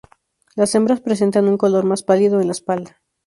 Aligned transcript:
Las 0.55 0.73
hembras 0.73 0.99
presentan 0.99 1.47
un 1.47 1.57
color 1.59 1.85
más 1.85 2.01
pálido 2.01 2.41
en 2.41 2.47
la 2.47 2.53
espalda. 2.53 2.99